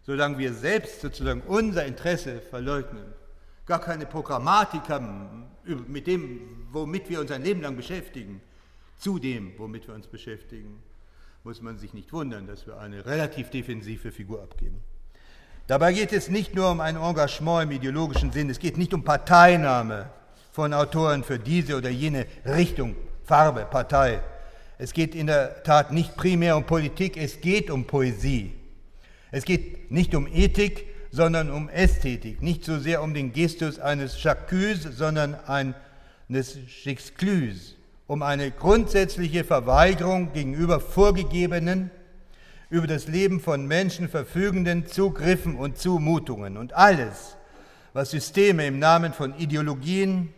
[0.06, 3.04] solange wir selbst sozusagen unser Interesse verleugnen,
[3.66, 5.44] gar keine Programmatik haben
[5.86, 6.40] mit dem,
[6.72, 8.40] womit wir uns ein Leben lang beschäftigen,
[8.96, 10.82] zu dem, womit wir uns beschäftigen,
[11.42, 14.80] muss man sich nicht wundern, dass wir eine relativ defensive Figur abgeben.
[15.66, 19.04] Dabei geht es nicht nur um ein Engagement im ideologischen Sinn, es geht nicht um
[19.04, 20.08] Parteinahme
[20.52, 24.22] von Autoren für diese oder jene Richtung, Farbe, Partei.
[24.78, 28.52] Es geht in der Tat nicht primär um Politik, es geht um Poesie.
[29.30, 34.18] Es geht nicht um Ethik, sondern um Ästhetik, nicht so sehr um den Gestus eines
[34.18, 37.76] Chacus, sondern eines Exclus,
[38.08, 41.92] um eine grundsätzliche Verweigerung gegenüber vorgegebenen,
[42.68, 46.56] über das Leben von Menschen verfügenden Zugriffen und Zumutungen.
[46.56, 47.36] Und alles,
[47.92, 50.34] was Systeme im Namen von Ideologien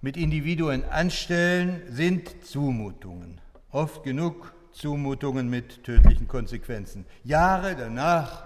[0.00, 3.40] mit Individuen anstellen, sind Zumutungen.
[3.70, 7.04] Oft genug Zumutungen mit tödlichen Konsequenzen.
[7.24, 8.44] Jahre danach,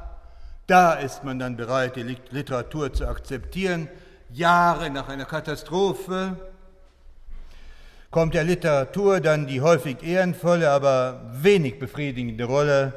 [0.66, 3.88] da ist man dann bereit, die Literatur zu akzeptieren.
[4.32, 6.36] Jahre nach einer Katastrophe
[8.10, 12.94] kommt der Literatur dann die häufig ehrenvolle, aber wenig befriedigende Rolle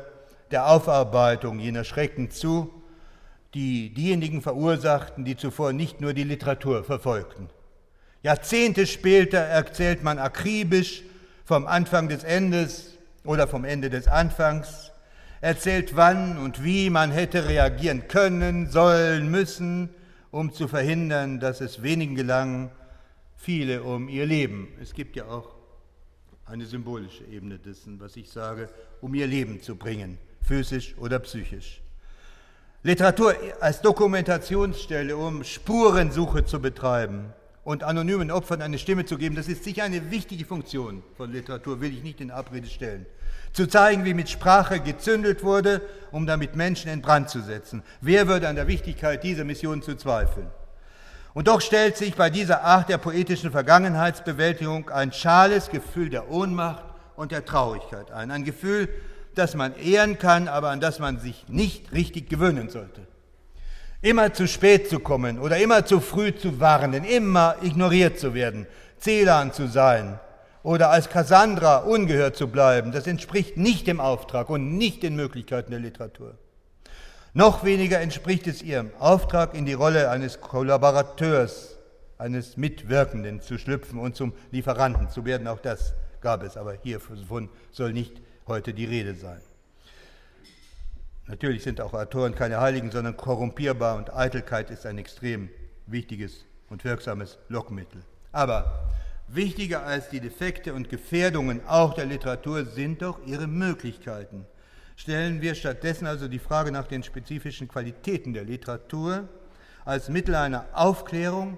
[0.51, 2.71] der Aufarbeitung jener Schrecken zu,
[3.53, 7.49] die diejenigen verursachten, die zuvor nicht nur die Literatur verfolgten.
[8.25, 11.03] Jahrzehnte später erzählt man akribisch
[11.43, 14.91] vom Anfang des Endes oder vom Ende des Anfangs,
[15.41, 19.89] erzählt wann und wie man hätte reagieren können, sollen, müssen,
[20.31, 22.71] um zu verhindern, dass es wenigen gelang,
[23.37, 24.69] viele um ihr Leben.
[24.81, 25.53] Es gibt ja auch
[26.47, 28.69] eine symbolische Ebene dessen, was ich sage,
[29.01, 31.79] um ihr Leben zu bringen, physisch oder psychisch.
[32.81, 37.31] Literatur als Dokumentationsstelle, um Spurensuche zu betreiben,
[37.65, 41.81] und anonymen Opfern eine Stimme zu geben, das ist sicher eine wichtige Funktion von Literatur,
[41.81, 43.07] will ich nicht in Abrede stellen.
[43.53, 47.81] Zu zeigen, wie mit Sprache gezündelt wurde, um damit Menschen in Brand zu setzen.
[48.01, 50.47] Wer würde an der Wichtigkeit dieser Mission zu zweifeln?
[51.33, 56.83] Und doch stellt sich bei dieser Art der poetischen Vergangenheitsbewältigung ein schales Gefühl der Ohnmacht
[57.15, 58.29] und der Traurigkeit ein.
[58.29, 58.89] Ein Gefühl,
[59.33, 63.07] das man ehren kann, aber an das man sich nicht richtig gewöhnen sollte
[64.05, 68.67] immer zu spät zu kommen oder immer zu früh zu warnen, immer ignoriert zu werden,
[68.99, 70.19] Zählern zu sein
[70.61, 75.71] oder als Cassandra ungehört zu bleiben, das entspricht nicht dem Auftrag und nicht den Möglichkeiten
[75.71, 76.37] der Literatur.
[77.33, 81.77] Noch weniger entspricht es ihrem Auftrag, in die Rolle eines Kollaborateurs,
[82.19, 85.47] eines Mitwirkenden zu schlüpfen und zum Lieferanten zu werden.
[85.47, 89.41] Auch das gab es, aber hiervon soll nicht heute die Rede sein.
[91.27, 95.49] Natürlich sind auch Autoren keine Heiligen, sondern korrumpierbar und Eitelkeit ist ein extrem
[95.87, 98.03] wichtiges und wirksames Lockmittel.
[98.31, 98.89] Aber
[99.27, 104.45] wichtiger als die Defekte und Gefährdungen auch der Literatur sind doch ihre Möglichkeiten.
[104.95, 109.27] Stellen wir stattdessen also die Frage nach den spezifischen Qualitäten der Literatur
[109.83, 111.57] als Mittel einer Aufklärung,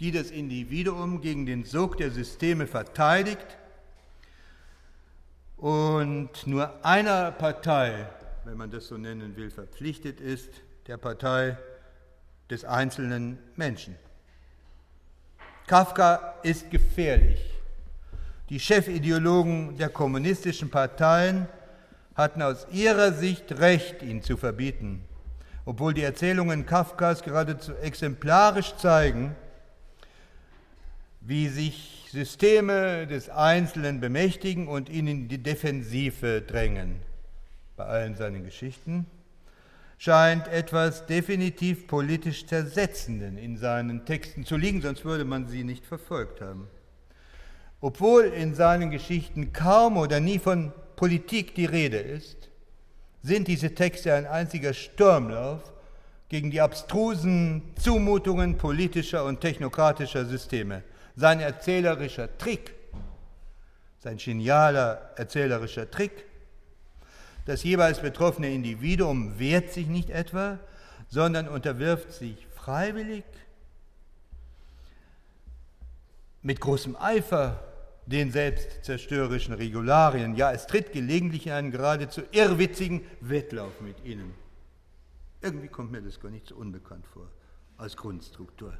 [0.00, 3.46] die das Individuum gegen den Sog der Systeme verteidigt
[5.58, 8.06] und nur einer Partei
[8.44, 10.50] wenn man das so nennen will, verpflichtet ist,
[10.86, 11.56] der Partei
[12.50, 13.96] des einzelnen Menschen.
[15.66, 17.40] Kafka ist gefährlich.
[18.48, 21.46] Die Chefideologen der kommunistischen Parteien
[22.14, 25.04] hatten aus ihrer Sicht recht, ihn zu verbieten,
[25.64, 29.36] obwohl die Erzählungen Kafkas geradezu exemplarisch zeigen,
[31.20, 37.00] wie sich Systeme des Einzelnen bemächtigen und ihn in die Defensive drängen
[37.76, 39.06] bei allen seinen Geschichten,
[39.98, 45.86] scheint etwas definitiv politisch Zersetzenden in seinen Texten zu liegen, sonst würde man sie nicht
[45.86, 46.68] verfolgt haben.
[47.80, 52.48] Obwohl in seinen Geschichten kaum oder nie von Politik die Rede ist,
[53.22, 55.72] sind diese Texte ein einziger Sturmlauf
[56.28, 60.82] gegen die abstrusen Zumutungen politischer und technokratischer Systeme.
[61.14, 62.74] Sein erzählerischer Trick,
[63.98, 66.24] sein genialer erzählerischer Trick
[67.44, 70.58] das jeweils betroffene Individuum wehrt sich nicht etwa,
[71.08, 73.24] sondern unterwirft sich freiwillig
[76.42, 77.62] mit großem Eifer
[78.06, 80.34] den selbstzerstörerischen Regularien.
[80.36, 84.34] Ja, es tritt gelegentlich in einen geradezu irrwitzigen Wettlauf mit ihnen.
[85.40, 87.28] Irgendwie kommt mir das gar nicht so unbekannt vor
[87.76, 88.72] als Grundstruktur.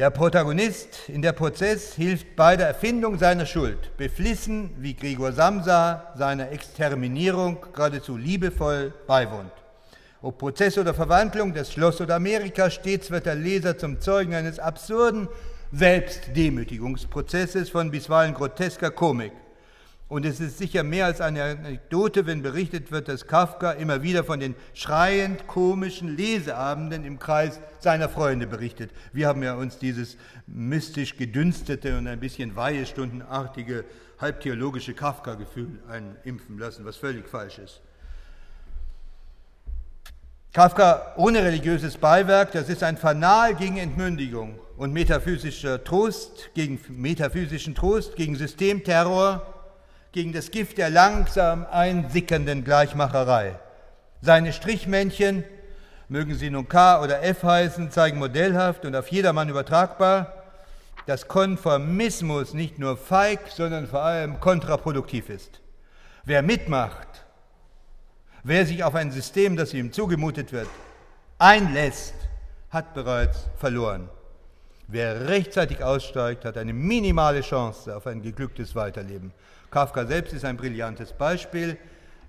[0.00, 6.14] Der Protagonist in der Prozess hilft bei der Erfindung seiner Schuld, beflissen, wie Gregor Samsa
[6.16, 9.52] seiner Exterminierung geradezu liebevoll beiwohnt.
[10.22, 14.58] Ob Prozess oder Verwandlung, das Schloss oder Amerika, stets wird der Leser zum Zeugen eines
[14.58, 15.28] absurden
[15.70, 19.32] Selbstdemütigungsprozesses von bisweilen grotesker Komik.
[20.10, 24.24] Und es ist sicher mehr als eine Anekdote, wenn berichtet wird, dass Kafka immer wieder
[24.24, 28.90] von den schreiend komischen Leseabenden im Kreis seiner Freunde berichtet.
[29.12, 30.16] Wir haben ja uns dieses
[30.48, 33.84] mystisch gedünstete und ein bisschen weihestundenartige,
[34.18, 37.80] halbtheologische Kafka-Gefühl einimpfen lassen, was völlig falsch ist.
[40.52, 47.76] Kafka ohne religiöses Beiwerk, das ist ein Fanal gegen Entmündigung und metaphysischer Trost, gegen metaphysischen
[47.76, 49.59] Trost, gegen Systemterror,
[50.12, 53.58] gegen das Gift der langsam einsickernden Gleichmacherei.
[54.20, 55.44] Seine Strichmännchen,
[56.08, 60.34] mögen sie nun K oder F heißen, zeigen modellhaft und auf jedermann übertragbar,
[61.06, 65.60] dass Konformismus nicht nur feig, sondern vor allem kontraproduktiv ist.
[66.24, 67.08] Wer mitmacht,
[68.42, 70.68] wer sich auf ein System, das ihm zugemutet wird,
[71.38, 72.14] einlässt,
[72.70, 74.08] hat bereits verloren.
[74.88, 79.32] Wer rechtzeitig aussteigt, hat eine minimale Chance auf ein geglücktes Weiterleben.
[79.70, 81.76] Kafka selbst ist ein brillantes Beispiel.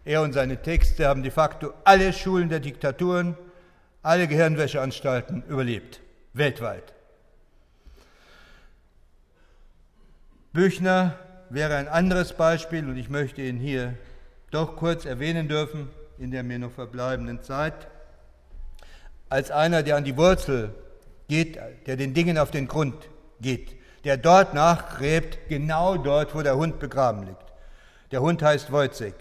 [0.05, 3.35] Er und seine Texte haben de facto alle Schulen der Diktaturen,
[4.03, 6.01] alle Gehirnwäscheanstalten überlebt,
[6.33, 6.93] weltweit.
[10.53, 11.17] Büchner
[11.49, 13.95] wäre ein anderes Beispiel und ich möchte ihn hier
[14.51, 17.87] doch kurz erwähnen dürfen in der mir noch verbleibenden Zeit,
[19.29, 20.73] als einer, der an die Wurzel
[21.27, 26.55] geht, der den Dingen auf den Grund geht der dort nachgräbt, genau dort, wo der
[26.55, 27.37] Hund begraben liegt.
[28.11, 29.15] Der Hund heißt Wojcik.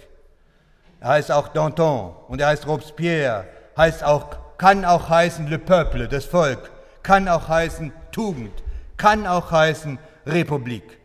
[1.00, 6.08] Er heißt auch Danton und er heißt Robespierre, heißt auch, kann auch heißen Le Peuple,
[6.08, 6.70] das Volk,
[7.02, 8.52] kann auch heißen Tugend,
[8.96, 10.98] kann auch heißen Republik.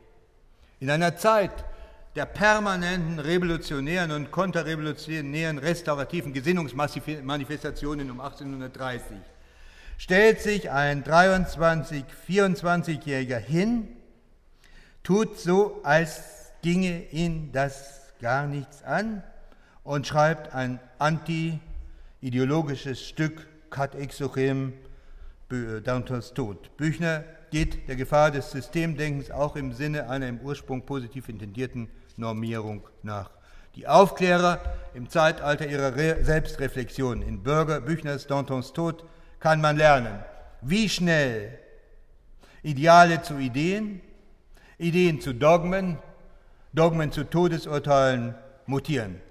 [0.79, 1.51] In einer Zeit
[2.15, 9.17] der permanenten revolutionären und konterrevolutionären restaurativen Gesinnungsmanifestationen um 1830
[9.97, 13.87] stellt sich ein 23, 24-Jähriger hin,
[15.03, 19.23] tut so, als ginge ihn das gar nichts an
[19.83, 24.73] und schreibt ein anti-ideologisches Stück Kat Exochem
[25.83, 26.75] Dantons Tod.
[26.77, 32.87] Büchner geht der Gefahr des Systemdenkens auch im Sinne einer im Ursprung positiv intendierten Normierung
[33.03, 33.29] nach.
[33.75, 34.59] Die Aufklärer
[34.93, 39.05] im Zeitalter ihrer Selbstreflexion in Bürger Büchners Dantons Tod
[39.45, 40.23] kann man lernen,
[40.61, 41.59] wie schnell
[42.63, 44.01] Ideale zu Ideen,
[44.79, 45.99] Ideen zu Dogmen,
[46.73, 48.33] Dogmen zu Todesurteilen
[48.65, 49.21] mutieren.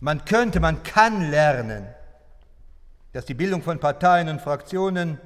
[0.00, 1.86] Man könnte, man kann lernen,
[3.14, 5.18] dass die Bildung von Parteien und Fraktionen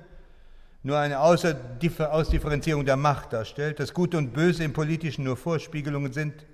[0.84, 6.46] nur eine Ausdifferenzierung der Macht darstellt, dass Gute und Böse im Politischen nur Vorspiegelungen sind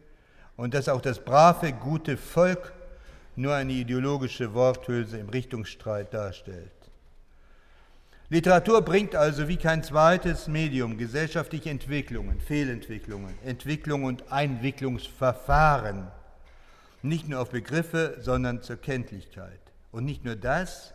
[0.56, 2.72] und dass auch das brave, gute Volk
[3.36, 6.81] nur eine ideologische Worthülse im Richtungsstreit darstellt.
[8.32, 16.10] Literatur bringt also wie kein zweites Medium gesellschaftliche Entwicklungen, Fehlentwicklungen, Entwicklung und Einwicklungsverfahren
[17.02, 19.60] nicht nur auf Begriffe, sondern zur Kenntlichkeit.
[19.90, 20.94] Und nicht nur das,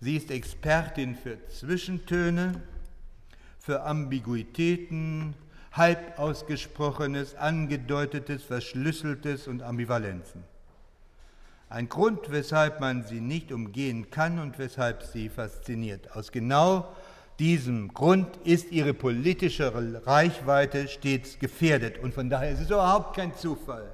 [0.00, 2.60] sie ist Expertin für Zwischentöne,
[3.60, 5.34] für Ambiguitäten,
[5.70, 10.42] halb ausgesprochenes, angedeutetes, verschlüsseltes und Ambivalenzen.
[11.68, 16.12] Ein Grund, weshalb man sie nicht umgehen kann und weshalb sie fasziniert.
[16.14, 16.94] Aus genau
[17.40, 19.72] diesem Grund ist ihre politische
[20.06, 21.98] Reichweite stets gefährdet.
[21.98, 23.90] Und von daher ist es überhaupt kein Zufall,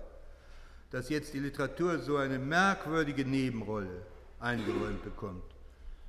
[0.90, 4.02] dass jetzt die Literatur so eine merkwürdige Nebenrolle
[4.38, 5.42] eingeräumt bekommt.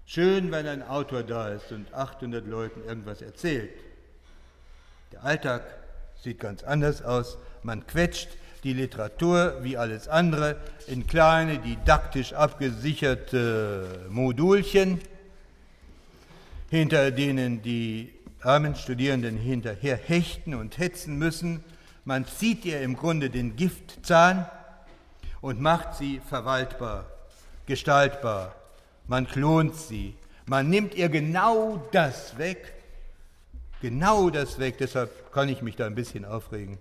[0.05, 3.71] Schön, wenn ein Autor da ist und 800 Leuten irgendwas erzählt.
[5.13, 5.63] Der Alltag
[6.21, 7.37] sieht ganz anders aus.
[7.63, 8.29] Man quetscht
[8.63, 10.55] die Literatur wie alles andere
[10.87, 14.99] in kleine, didaktisch abgesicherte Modulchen,
[16.69, 21.63] hinter denen die armen Studierenden hinterher hechten und hetzen müssen.
[22.05, 24.45] Man zieht ihr im Grunde den Giftzahn
[25.41, 27.05] und macht sie verwaltbar,
[27.65, 28.55] gestaltbar.
[29.07, 30.15] Man klont sie.
[30.45, 32.73] Man nimmt ihr genau das weg,
[33.81, 36.77] genau das weg, deshalb kann ich mich da ein bisschen aufregen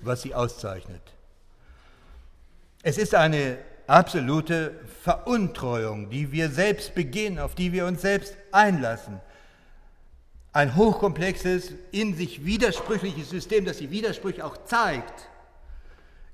[0.00, 1.02] was sie auszeichnet.
[2.82, 4.72] Es ist eine absolute
[5.02, 9.20] Veruntreuung, die wir selbst begehen, auf die wir uns selbst einlassen.
[10.52, 15.28] ein hochkomplexes, in sich widersprüchliches System, das die Widersprüche auch zeigt,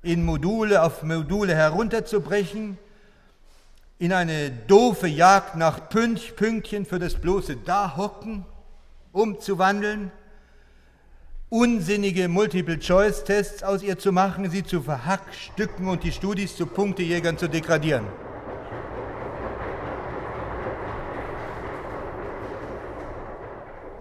[0.01, 2.77] in Module auf Module herunterzubrechen,
[3.99, 8.45] in eine doofe Jagd nach Pünktchen für das bloße Dahocken
[9.11, 10.11] umzuwandeln,
[11.55, 17.47] unsinnige Multiple-Choice-Tests aus ihr zu machen, sie zu verhackstücken und die Studis zu Punktejägern zu
[17.47, 18.05] degradieren.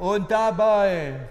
[0.00, 1.28] Und dabei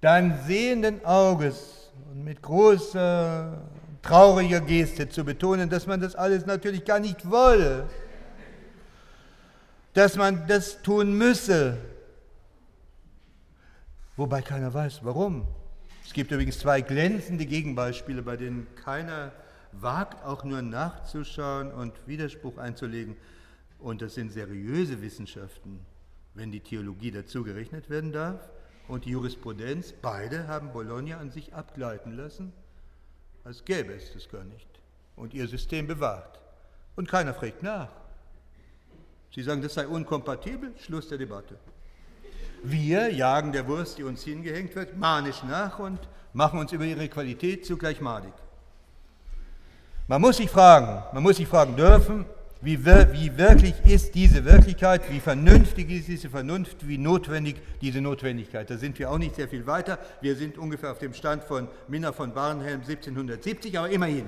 [0.00, 3.58] dann sehenden Auges und mit großer,
[4.02, 7.88] trauriger Geste zu betonen, dass man das alles natürlich gar nicht wolle,
[9.94, 11.76] dass man das tun müsse,
[14.16, 15.46] wobei keiner weiß, warum.
[16.04, 19.32] Es gibt übrigens zwei glänzende Gegenbeispiele, bei denen keiner
[19.72, 23.16] wagt, auch nur nachzuschauen und Widerspruch einzulegen.
[23.78, 25.80] Und das sind seriöse Wissenschaften,
[26.34, 28.50] wenn die Theologie dazu gerechnet werden darf
[28.88, 29.92] und die Jurisprudenz.
[29.92, 32.52] Beide haben Bologna an sich abgleiten lassen,
[33.44, 34.68] als gäbe es das gar nicht.
[35.16, 36.40] Und ihr System bewahrt.
[36.96, 37.90] Und keiner fragt nach.
[39.34, 41.58] Sie sagen, das sei unkompatibel, Schluss der Debatte.
[42.62, 45.98] Wir jagen der Wurst, die uns hingehängt wird, manisch nach und
[46.32, 48.32] machen uns über ihre Qualität zugleich madig.
[50.06, 52.24] Man muss sich fragen, man muss sich fragen dürfen,
[52.60, 58.70] wie, wie wirklich ist diese Wirklichkeit, wie vernünftig ist diese Vernunft, wie notwendig diese Notwendigkeit.
[58.70, 59.98] Da sind wir auch nicht sehr viel weiter.
[60.20, 64.26] Wir sind ungefähr auf dem Stand von Minna von Barnhelm 1770, aber immerhin.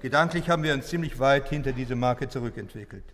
[0.00, 3.04] Gedanklich haben wir uns ziemlich weit hinter diese Marke zurückentwickelt.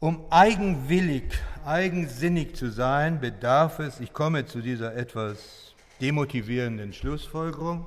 [0.00, 1.24] Um eigenwillig,
[1.64, 7.84] eigensinnig zu sein, bedarf es, ich komme zu dieser etwas demotivierenden Schlussfolgerung,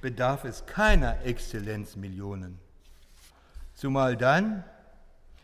[0.00, 2.58] bedarf es keiner Exzellenzmillionen.
[3.74, 4.64] Zumal dann,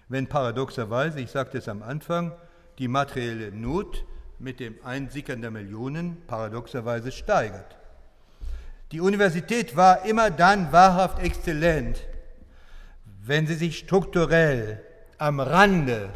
[0.08, 2.32] wenn paradoxerweise, ich sagte es am Anfang,
[2.78, 4.06] die materielle Not
[4.38, 7.76] mit dem Einsickern der Millionen paradoxerweise steigert.
[8.92, 12.00] Die Universität war immer dann wahrhaft exzellent,
[13.04, 14.82] wenn sie sich strukturell
[15.20, 16.08] am Rande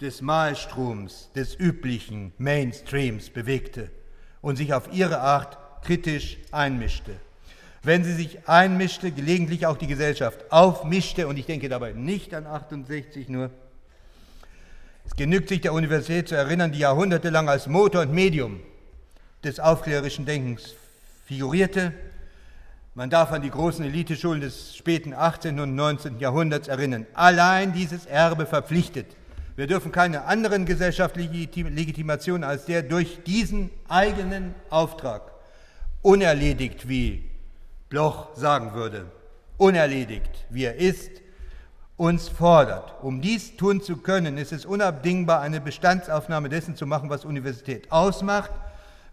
[0.00, 3.92] des Malstroms, des üblichen Mainstreams bewegte
[4.40, 7.12] und sich auf ihre Art kritisch einmischte.
[7.84, 12.46] Wenn sie sich einmischte, gelegentlich auch die Gesellschaft aufmischte, und ich denke dabei nicht an
[12.46, 13.50] 68 nur,
[15.06, 18.60] es genügt sich der Universität zu erinnern, die jahrhundertelang als Motor und Medium
[19.44, 20.74] des aufklärerischen Denkens
[21.26, 21.92] figurierte,
[22.94, 25.58] man darf an die großen Eliteschulen des späten 18.
[25.58, 26.20] und 19.
[26.20, 27.06] Jahrhunderts erinnern.
[27.14, 29.06] Allein dieses Erbe verpflichtet.
[29.56, 31.32] Wir dürfen keine anderen gesellschaftlichen
[31.74, 35.32] Legitimationen als der durch diesen eigenen Auftrag
[36.02, 37.30] unerledigt, wie
[37.88, 39.06] Bloch sagen würde,
[39.56, 41.10] unerledigt, wie er ist,
[41.96, 42.94] uns fordert.
[43.02, 47.90] Um dies tun zu können, ist es unabdingbar, eine Bestandsaufnahme dessen zu machen, was Universität
[47.90, 48.50] ausmacht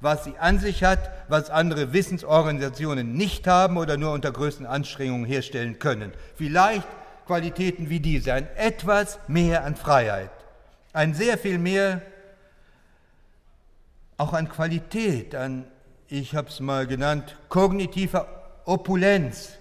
[0.01, 5.25] was sie an sich hat, was andere Wissensorganisationen nicht haben oder nur unter größten Anstrengungen
[5.25, 6.11] herstellen können.
[6.35, 6.87] Vielleicht
[7.27, 10.31] Qualitäten wie diese, ein etwas mehr an Freiheit,
[10.91, 12.01] ein sehr viel mehr
[14.17, 15.65] auch an Qualität, an,
[16.07, 18.27] ich habe es mal genannt, kognitiver
[18.65, 19.57] Opulenz,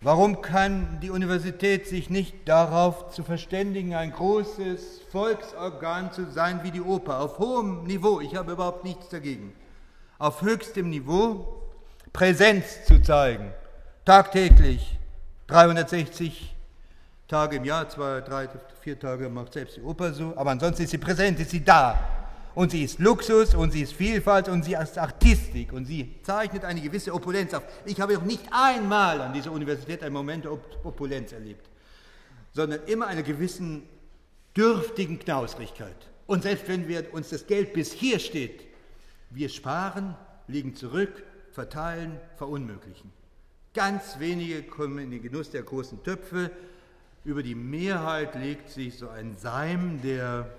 [0.00, 6.70] Warum kann die Universität sich nicht darauf zu verständigen, ein großes Volksorgan zu sein wie
[6.70, 9.52] die Oper, auf hohem Niveau, ich habe überhaupt nichts dagegen,
[10.18, 11.62] auf höchstem Niveau
[12.12, 13.52] Präsenz zu zeigen,
[14.04, 14.96] tagtäglich,
[15.48, 16.54] 360
[17.26, 18.48] Tage im Jahr, zwei, drei,
[18.80, 22.17] vier Tage macht selbst die Oper so, aber ansonsten ist sie präsent, ist sie da,
[22.58, 26.64] und sie ist Luxus und sie ist Vielfalt und sie ist Artistik und sie zeichnet
[26.64, 27.62] eine gewisse Opulenz auf.
[27.84, 31.68] Ich habe noch nicht einmal an dieser Universität einen Moment der Opulenz erlebt,
[32.52, 33.84] sondern immer einer gewissen
[34.56, 35.94] dürftigen Knausrigkeit.
[36.26, 38.66] Und selbst wenn wir uns das Geld bis hier steht,
[39.30, 40.16] wir sparen,
[40.48, 43.12] legen zurück, verteilen, verunmöglichen.
[43.72, 46.50] Ganz wenige kommen in den Genuss der großen Töpfe.
[47.24, 50.50] Über die Mehrheit legt sich so ein Seim der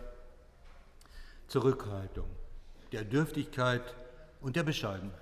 [1.50, 2.28] Zurückhaltung,
[2.92, 3.96] der Dürftigkeit
[4.40, 5.14] und der Bescheidenheit.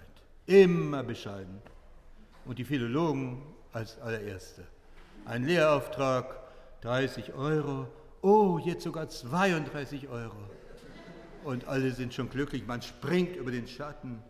[0.46, 1.62] Immer bescheiden.
[2.46, 3.42] Und die Philologen
[3.74, 4.64] als allererste.
[5.26, 6.38] Ein Lehrauftrag,
[6.82, 7.88] 30 Euro,
[8.22, 10.36] oh, jetzt sogar 32 Euro.
[11.44, 14.22] Und alle sind schon glücklich, man springt über den Schatten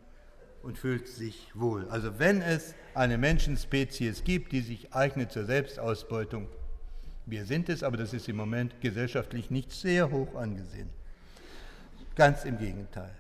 [0.61, 1.87] und fühlt sich wohl.
[1.89, 6.47] Also wenn es eine Menschenspezies gibt, die sich eignet zur Selbstausbeutung,
[7.25, 10.89] wir sind es, aber das ist im Moment gesellschaftlich nicht sehr hoch angesehen.
[12.17, 13.11] Ganz im Gegenteil.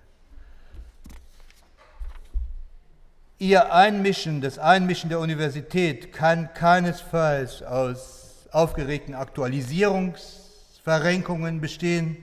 [3.37, 12.17] Ihr Einmischen, das Einmischen der Universität kann keinesfalls aus aufgeregten Aktualisierungs Verrenkungen bestehen,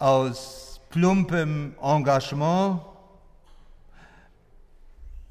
[0.00, 2.80] aus plumpem Engagement.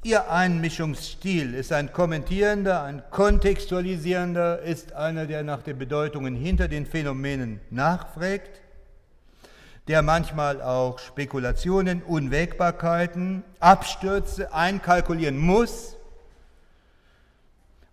[0.04, 6.86] Ihr Einmischungsstil ist ein kommentierender, ein kontextualisierender, ist einer, der nach den Bedeutungen hinter den
[6.86, 8.62] Phänomenen nachfragt,
[9.88, 15.96] der manchmal auch Spekulationen, Unwägbarkeiten, Abstürze einkalkulieren muss.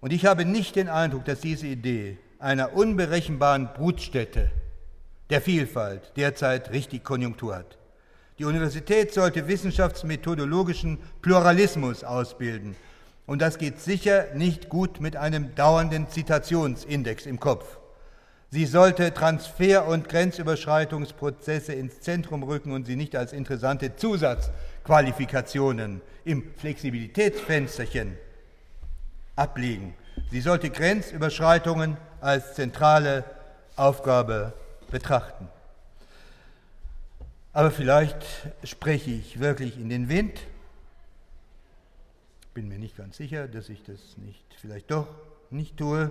[0.00, 4.50] Und ich habe nicht den Eindruck, dass diese Idee einer unberechenbaren Brutstätte
[5.30, 7.78] der Vielfalt derzeit richtig Konjunktur hat.
[8.38, 12.74] Die Universität sollte wissenschaftsmethodologischen Pluralismus ausbilden.
[13.26, 17.78] Und das geht sicher nicht gut mit einem dauernden Zitationsindex im Kopf.
[18.52, 26.52] Sie sollte Transfer- und Grenzüberschreitungsprozesse ins Zentrum rücken und sie nicht als interessante Zusatzqualifikationen im
[26.58, 28.18] Flexibilitätsfensterchen
[29.36, 29.94] ablegen.
[30.30, 33.24] Sie sollte Grenzüberschreitungen als zentrale
[33.76, 34.52] Aufgabe
[34.90, 35.48] betrachten.
[37.54, 38.22] Aber vielleicht
[38.64, 40.38] spreche ich wirklich in den Wind.
[42.52, 45.08] Bin mir nicht ganz sicher, dass ich das nicht, vielleicht doch
[45.48, 46.10] nicht tue.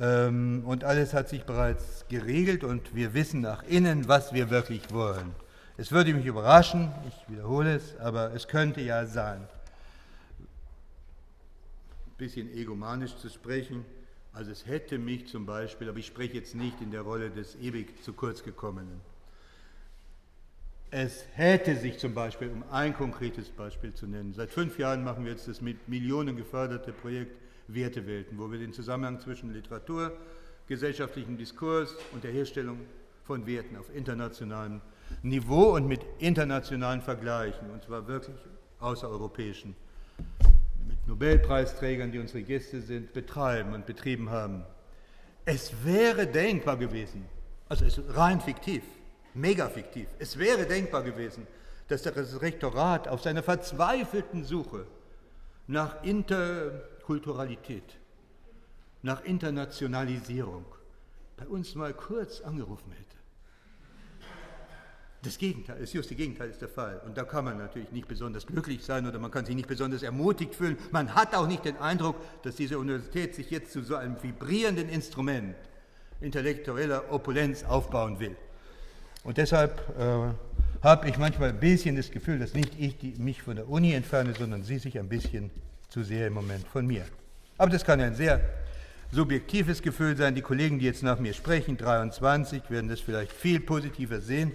[0.00, 4.92] Ähm, und alles hat sich bereits geregelt und wir wissen nach innen, was wir wirklich
[4.92, 5.32] wollen.
[5.76, 9.46] Es würde mich überraschen, ich wiederhole es, aber es könnte ja sein.
[12.06, 13.84] Ein bisschen egomanisch zu sprechen,
[14.32, 17.54] also es hätte mich zum Beispiel, aber ich spreche jetzt nicht in der Rolle des
[17.56, 19.00] ewig zu kurz gekommenen.
[20.90, 25.24] Es hätte sich zum Beispiel, um ein konkretes Beispiel zu nennen, seit fünf Jahren machen
[25.24, 30.12] wir jetzt das mit Millionen geförderte Projekt Wertewelten, wo wir den Zusammenhang zwischen Literatur,
[30.66, 32.78] gesellschaftlichem Diskurs und der Herstellung
[33.24, 34.80] von Werten auf internationalem
[35.22, 38.36] Niveau und mit internationalen Vergleichen, und zwar wirklich
[38.80, 39.74] außereuropäischen
[41.06, 44.64] Nobelpreisträgern, die unsere Gäste sind, betreiben und betrieben haben.
[45.44, 47.26] Es wäre denkbar gewesen,
[47.68, 48.82] also es ist rein fiktiv,
[49.34, 51.46] mega fiktiv, es wäre denkbar gewesen,
[51.88, 54.86] dass das Rektorat auf seiner verzweifelten Suche
[55.66, 56.02] nach
[57.04, 57.98] Interkulturalität,
[59.02, 60.64] nach Internationalisierung
[61.36, 63.04] bei uns mal kurz angerufen hätte.
[65.22, 67.02] Das Gegenteil, das just das Gegenteil ist der Fall.
[67.04, 70.02] Und da kann man natürlich nicht besonders glücklich sein oder man kann sich nicht besonders
[70.02, 70.78] ermutigt fühlen.
[70.92, 74.88] Man hat auch nicht den Eindruck, dass diese Universität sich jetzt zu so einem vibrierenden
[74.88, 75.56] Instrument
[76.22, 78.36] intellektueller Opulenz aufbauen will.
[79.24, 80.32] Und deshalb äh,
[80.82, 83.92] habe ich manchmal ein bisschen das Gefühl, dass nicht ich die, mich von der Uni
[83.92, 85.50] entferne, sondern sie sich ein bisschen
[85.94, 87.04] zu sehr im Moment von mir.
[87.56, 88.40] Aber das kann ein sehr
[89.12, 90.34] subjektives Gefühl sein.
[90.34, 94.50] Die Kollegen, die jetzt nach mir sprechen, 23, werden das vielleicht viel positiver sehen.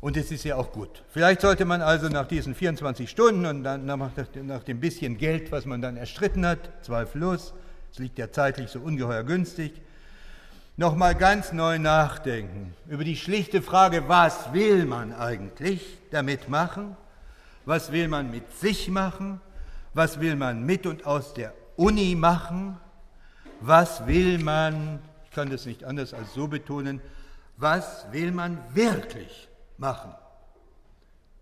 [0.00, 1.04] Und es ist ja auch gut.
[1.10, 4.10] Vielleicht sollte man also nach diesen 24 Stunden und dann nach,
[4.42, 7.54] nach dem bisschen Geld, was man dann erstritten hat, zweifellos,
[7.92, 9.80] es liegt ja zeitlich so ungeheuer günstig,
[10.76, 16.96] nochmal ganz neu nachdenken über die schlichte Frage, was will man eigentlich damit machen?
[17.66, 19.40] Was will man mit sich machen?
[19.94, 22.78] was will man mit und aus der Uni machen,
[23.60, 27.00] was will man, ich kann das nicht anders als so betonen,
[27.56, 30.14] was will man wirklich machen.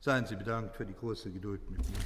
[0.01, 1.96] Seien Sie bedankt für die große Geduld mit mir.